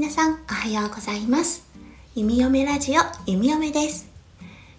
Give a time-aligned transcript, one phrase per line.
[0.00, 1.68] 皆さんおはようございます。
[2.14, 4.08] 弓嫁ラジオ弓嫁です。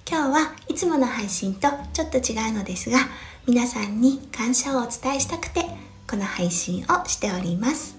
[0.10, 2.97] 今日はいつもの配信とちょっと違うのですが
[3.46, 5.65] 皆さんに感謝をお伝えしたくて
[6.10, 7.96] この配信をしております。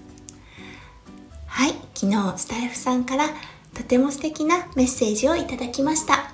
[1.47, 3.29] はい昨日スタイフさんから
[3.73, 6.33] とても素敵なメッセージをいただきました。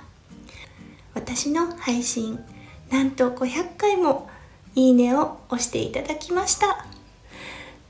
[1.14, 2.44] 私の配信
[2.90, 4.28] なんと500回も
[4.74, 6.84] いいねを押していただきました。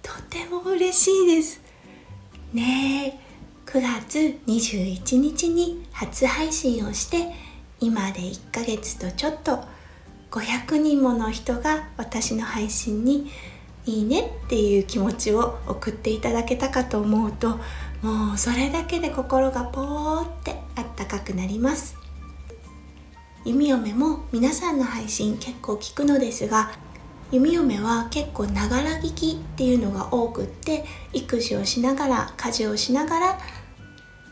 [0.02, 1.70] とても嬉しいです。
[2.52, 3.30] ねえ
[3.66, 7.32] 9月21日に初配信をして
[7.78, 9.60] 今で1ヶ月とちょっと
[10.32, 13.30] 500人もの人が私の配信に
[13.86, 17.59] いいねっていう気持ちを送っていただけたかと思うと
[18.02, 21.96] もうそれだけで心がポーってあったかくなります。
[23.45, 26.73] 弓嫁も皆さんの配信結構聞くのですが
[27.32, 33.38] 弓嫁は結構ながら聞きっていうのが多くって育児をしながら家事をしながら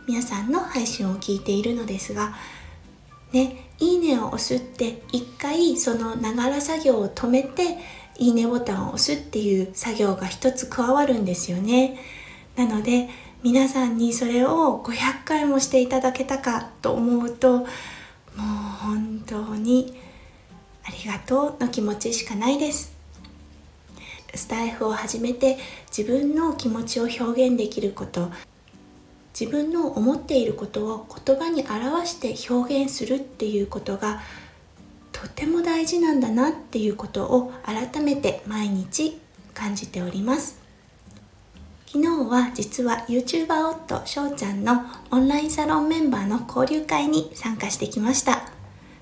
[0.07, 2.35] 皆さんの配信を聞いているのですが
[3.33, 7.79] ねいいねを押すって一回そのながら作業を止めて
[8.19, 11.99] いいねボタンを押すっていう作業が一つ加わるんですよね。
[12.57, 13.09] なので
[13.45, 17.69] 皆さんにそれを500回もしていただけたかと思うともう
[18.83, 19.95] 本当に
[20.89, 22.97] ありがとうの気持ちしかないです。
[24.35, 25.59] スタイフを始めて
[25.95, 28.31] 自分の気持ちを表現できること
[29.39, 34.21] 自分の思っていることを言葉に表して表現するっていうことが
[35.13, 39.19] とても大事なんだなっていうことを改めて毎日
[39.55, 40.61] 感じております。
[41.87, 48.58] 昨日は実は YouTuber 夫翔ちゃんのオンラインサロンメンバーの交流会に参加してきました。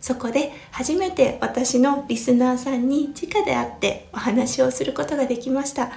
[0.07, 5.91] そこで初めて私のリスナーさんに直で会ってお話をすることができました。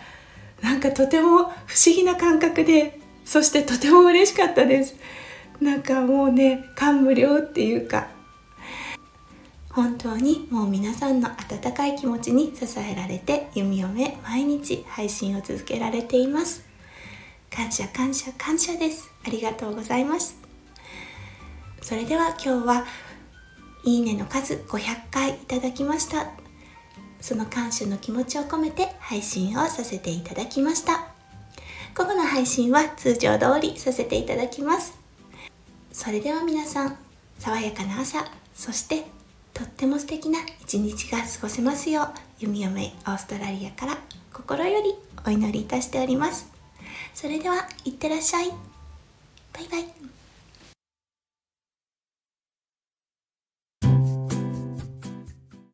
[0.64, 4.96] なんかとても不思議な感覚でそしてとても嬉しかったです。
[5.62, 8.08] なんかもうね感無量っていうか。
[9.70, 16.66] 本当にもう皆さんの温かい気持ちに支えられて弓嫁毎日配信を続けられています。
[17.56, 19.12] 感謝感謝感謝です。
[19.24, 20.36] ありがとうございます。
[21.84, 22.86] それでは今日は
[23.84, 26.32] いいねの数500回いただきました。
[27.22, 31.08] その感謝の気持ちを込めて配信をさせていただきました。
[31.96, 34.98] 午後の配信は通常通りさせていただきます。
[35.92, 36.98] それでは皆さん
[37.40, 39.06] 爽やかな朝そして
[39.54, 42.08] とっても素敵な一日が過ごせますよう
[42.40, 43.98] 弓嫁オーストラリアから
[44.32, 44.94] 心より
[45.26, 46.50] お祈りいたしております。
[47.14, 48.50] それではいってらっしゃい。
[48.50, 50.19] バイバイ。